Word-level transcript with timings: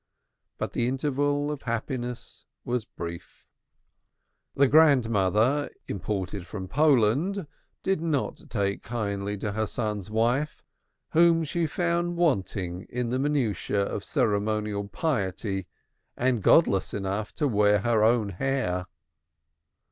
But 0.57 0.73
the 0.73 0.87
interval 0.87 1.51
of 1.51 1.61
happiness 1.61 2.47
was 2.65 2.85
brief. 2.85 3.45
The 4.55 4.67
grandmother, 4.67 5.69
imported 5.87 6.47
from 6.47 6.67
Poland, 6.67 7.45
did 7.83 8.01
not 8.01 8.49
take 8.49 8.81
kindly 8.81 9.37
to 9.37 9.51
her 9.51 9.67
son's 9.67 10.09
wife, 10.09 10.63
whom 11.11 11.43
she 11.43 11.67
found 11.67 12.17
wanting 12.17 12.87
in 12.89 13.11
the 13.11 13.19
minutiae 13.19 13.83
of 13.83 14.03
ceremonial 14.03 14.87
piety 14.87 15.67
and 16.17 16.41
godless 16.41 16.95
enough 16.95 17.31
to 17.35 17.47
wear 17.47 17.81
her 17.81 18.03
own 18.03 18.29
hair. 18.29 18.87